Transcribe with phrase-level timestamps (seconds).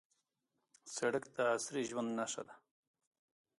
[0.95, 2.55] سړک د عصري ژوند نښه ده.